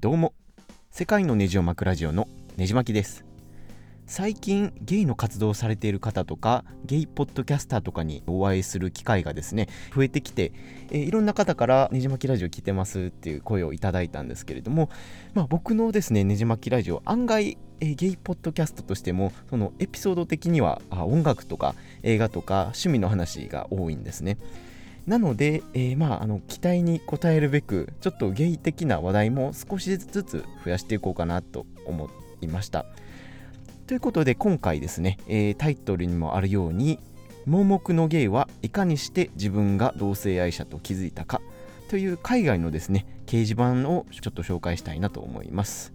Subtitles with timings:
[0.00, 0.32] どうも
[0.92, 3.24] 世界のネジを巻くラジオのネジ巻きです
[4.06, 10.52] 最近ゲイの活動をされている方とかゲイポッドキャスターとかにお会いする機会がですね増えてきて、
[10.92, 14.88] えー、いろんな方からネジ巻きラジオ聞いてますっていう声をいただいたんですけれども、
[15.34, 21.74] まあ、僕のですねネジ巻きラジオ案外え、ゲイポッドキャストとしてもそのエピソード的にはあ音楽とか
[22.04, 24.38] 映画とか趣味の話が多いんですね。
[25.08, 32.10] なので、えー、まあ、あの期待に応えるべくちょっとゲイ的な話題も少しずつ増やしていこうかなと思
[32.42, 32.84] いました。
[33.86, 36.98] ということで今回ですね、えー、タイトルにもあるように
[37.46, 41.40] 盲目のゲイはいかにして自分が同性愛者と気づいたか
[41.88, 45.94] という海外のですね掲示板をちょっと紹介したいなと思います。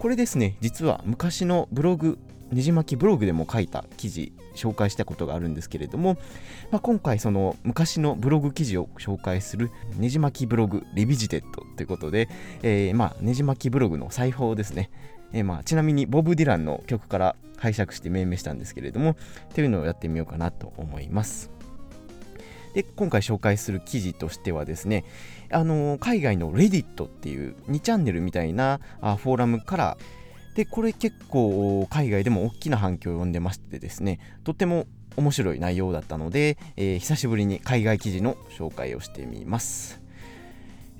[0.00, 2.18] これですね実は昔のブログ
[2.52, 6.16] ねじ巻きブログでも書いた記事紹介したことがあるんですけれども、
[6.70, 12.28] まあ、今回その昔のブログ記事を紹介するねじ巻きブログ Revisited ということで、
[12.62, 14.90] えー、まねじ巻きブログの再訪ですね、
[15.32, 19.16] えー、まちなみにボブ・ディランの曲から拝借して命名したんですけれども
[19.54, 21.50] というのをやってみようかなと思います。
[22.74, 25.04] で今回紹介する記事としてはですね
[25.50, 29.98] あの海外の Reddit っていう2チャンネルみたいなあフォーラムから
[30.54, 40.00] でこれ結構海外でも大きな反響を呼んでましてですねとても面白い内容だったので、えー、久しぶりに海外記事の紹介をしてみます。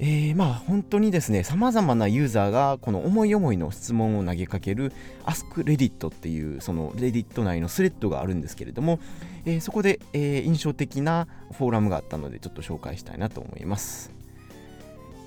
[0.03, 4.95] えー、まあ本当にですね、さまざまなユーザーがこの思い思いの質問を投げかける
[5.27, 8.99] Ask Reddit っていうその Reddit 内のスレッドがあるんですけれども、
[9.45, 14.20] えー、そこで、え、印象的なフォーラムがあったのでちょっと紹介したいなと思います。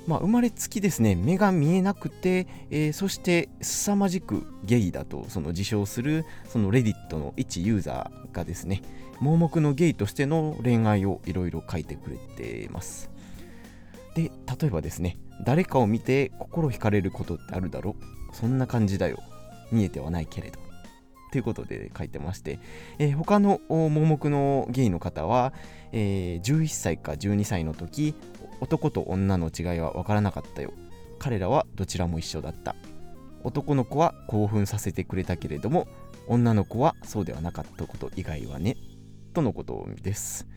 [0.05, 8.81] まあ、生まれつきですね目が見えなくて、えー、そして凄まじくゲイだとその自称するそのレディットの一ユーザーがですね
[9.19, 13.09] 盲目のゲイとしての恋愛をいろいろ書いてくれてます。
[14.15, 17.95] で例えばですね誰かを見て心惹かれることってあるだろ
[18.31, 19.19] そんな感じだよ。
[19.71, 20.59] 見えてはないけれど。
[21.31, 22.59] ということで書いてまして、
[22.99, 25.51] えー、他の盲目のゲイの方は、
[25.91, 28.13] えー、11歳か12歳の時
[28.63, 30.71] 男と女の違いは分からなかったよ。
[31.19, 32.77] 彼らはどちらも一緒だった。
[33.43, 35.85] 男の子は興奮させてくれたけれども
[36.27, 38.77] 女の子はそうではなかったこと以外はね
[39.33, 40.47] とのことです。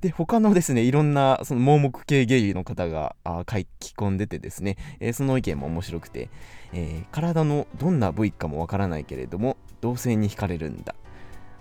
[0.00, 3.44] で他のですねいろんなその盲目系ゲイの方が書
[3.78, 6.30] き込んでてですね、えー、その意見も面白くて、
[6.72, 10.96] えー、体のどんな部位かもわからないけれども同性に惹かれるんだ。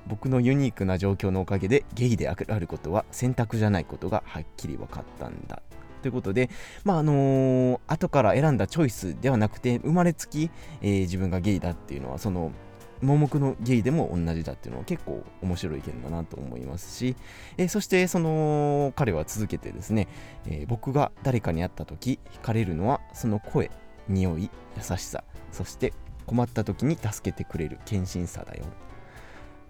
[0.07, 5.61] 僕のユニークな状況のおかげでゲイであることは選択じゃないことがはっきり分かったんだ。
[6.03, 6.51] ということで、
[6.83, 12.51] まああのー、後から選んだチョイスではなくて生まれつき、えー、自分がゲイだっていうのはその
[13.01, 17.15] 盲目のゲイでも同じだっていうのは結構面白い意見だなと思いますし、
[17.57, 20.07] えー、そしてその彼は続けてですね、
[20.45, 23.71] えー、僕が誰かに会った時惹かれるのはその声
[24.07, 25.93] 匂い優しさそして
[26.25, 28.65] 困った時に助けてくれる献身さだよ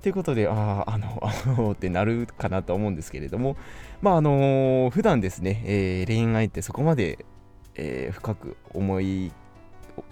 [0.04, 3.56] ということで、ああ、あの、 あのってなるかなと思うんですけれども、
[4.02, 7.26] まあ、あのー、普段ですね、えー、恋愛ってそこまで、
[7.76, 9.32] えー、深く思い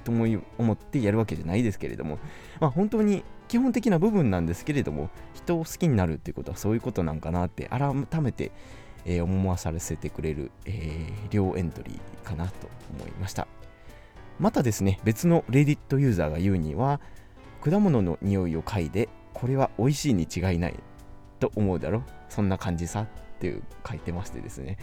[0.08, 2.20] 思い思ってやるわけじゃないですけれども、
[2.60, 8.52] まあ、本当に基本的な部分なんですけれども人を好きになるっていうことはそういうことなんかなって改めて、
[9.06, 13.48] えー、思わさせてくれる、えー、両エントリーかなと思いました。
[14.40, 17.02] またですね別のレディットユーザーが言うには
[17.62, 20.76] 果物の匂いを嗅いでこれは美味しいに違いない。
[21.40, 22.04] と思うだろ？
[22.30, 23.08] そんな感じさっ
[23.40, 24.78] ていう書いてましてですね。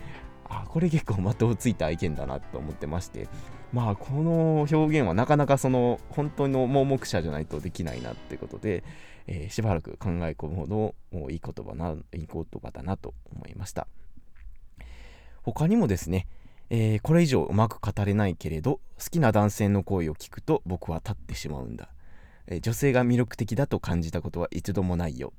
[0.48, 3.28] あこれ結構的をついた意見だなと思ってまして。
[3.72, 8.82] まあこの表現はなかなかその本当の盲目者じゃないとできないなってことで、
[9.26, 13.86] えー、しばらく考え込むほどもういい言葉ないい言葉だなと思いました。
[15.42, 16.26] 他にもですね、
[16.70, 21.90] えー、これ以上うまく語れないけれど好きな男性の声を聞くと僕は立ってしまうんだ、
[22.48, 25.32] え、女性が魅力的だと感じたことは一度もないよ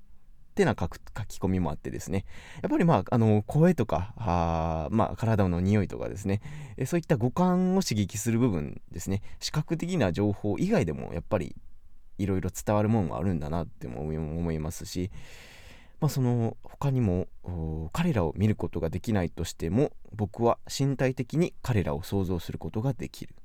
[0.51, 2.25] ってな書き込みもあってですね、
[2.61, 6.41] やっぱりまあ、あの、声とか、あまあ、体の匂いとかですね、
[6.77, 11.55] えそういった五感を刺激する部分ですね、視覚的な情報以外でも、やっぱり、
[12.17, 15.09] いろいろ伝わるものがあるんだなっても思いますし、
[16.01, 17.27] まあ、その他にも
[17.91, 23.35] 彼らを見ることができないとしても僕は身体的に彼らを想像することができる。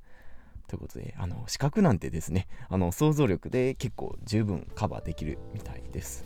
[0.67, 6.25] ということであの視覚なんてですねあの想像力で結構十分カバーできるみたいです。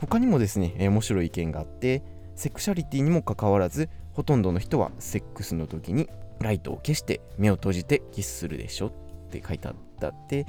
[0.00, 2.02] 他にもですね、面白い意見があって
[2.34, 6.08] セクシャリティにもかかわらずほとんどの人はセックスの時に
[6.40, 8.92] ライトを消して目を閉じてキスするでしょっ
[9.30, 10.46] て書いてあったって、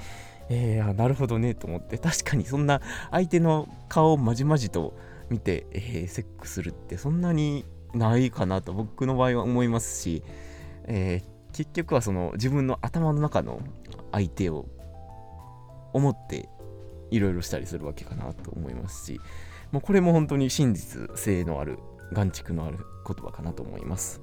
[0.50, 2.82] えー、なるほどねと思って確かにそんな
[3.12, 4.98] 相手の顔をまじまじと
[5.30, 10.24] 見て、えー、セックスするってそんなにないかなと僕の場合は思いますし、
[10.88, 11.22] え
[11.54, 13.62] 結局はその自分の頭の中の
[14.12, 14.66] 相手を
[15.94, 16.50] 思って
[17.12, 19.22] いろいろしたりするわけかなと思いますし
[19.72, 21.80] もうこれも本当に真実性のある
[22.12, 24.22] 眼蓄のある言葉かなと思います。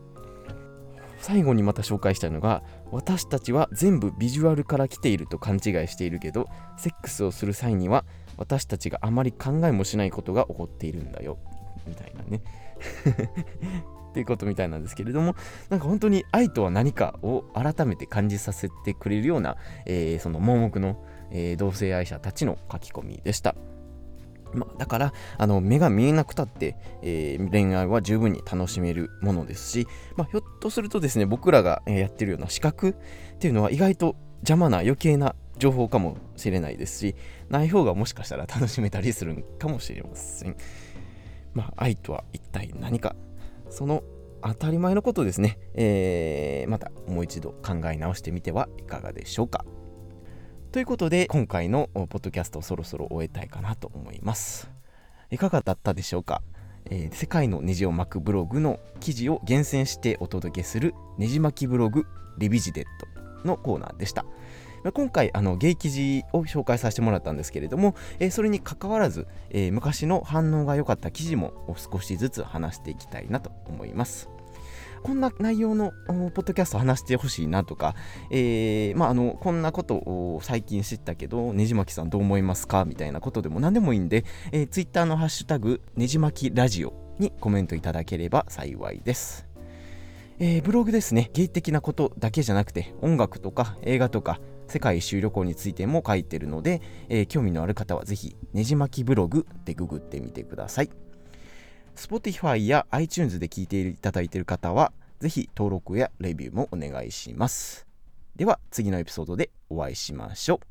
[1.19, 6.49] 最後にまた紹介したいのが私たちは全部ビジュアルから来ていると勘違いしているけど
[6.79, 8.07] セックスをする際には
[8.39, 11.39] 私たちがあまり考えもしないことが起こっているんだよ。
[11.87, 12.41] みたいなね。
[14.11, 15.37] っていうことみたいなんですけれども
[15.69, 23.55] なんか本当に愛とは何かを改めて感じさせてくれるような、えー、その盲目の、えー、同性愛者たちの書き込みでした。
[24.53, 29.87] まあ、だからあの目が見えなくたって、えー、恋愛は十分に楽しめるものですし、
[30.17, 32.97] まあ、ひょっとするとですね僕らがやってるような視覚
[33.35, 37.15] っていうのは意外と邪魔な余計な情報かもしれないですし
[37.49, 40.57] ない方がもしかしたら楽しめたりするかもしれません。
[41.53, 43.15] まあ、愛とは一体何か
[43.71, 44.03] その
[44.43, 49.65] 当たり前のことですね、えー、またもう一度考え直してみてはいかがでしょうか。
[50.73, 54.71] ということで今回のポッドキャストをそろそろ終えたいかなと思います。
[55.31, 56.43] いかがだったでしょうか、
[56.87, 62.07] えー、世界のネジを巻くブログの記事を厳選してお届けするネジ巻きブログ
[62.39, 62.87] リビジデッ
[63.45, 64.25] トのコーナーでした。
[64.93, 74.31] 今回あのゲイ記事を紹介させてもらったんですけれども、えー、それにかかわらず、えー、昔の反応が良かった記事も少しずつ話していきたいなと思います。
[75.03, 77.95] こんな内容のポッドキャスト話してほしいなとか、
[78.31, 89.51] えー、まあ、あのこんなことを最近知ったけどねじまきさんどう思いますかみたいなことでも何でもいいんで、えー、ツイッターのハッシュタグねじまきラジオにコメントいただければ幸いです。
[90.43, 100.91] えー、ブログですね、芸的なことだけじゃなくて、音楽とか映画とか、世界一周旅行についても書いてるので、えー、興味のある方はぜひ、ねじ巻きブログでググってみてください。
[101.97, 107.87] Spotify や iTunes で聞いていただいている方は、ぜひ登録やレビューもお願いします。
[108.37, 110.67] では、次のエピソードでお会いしましょう。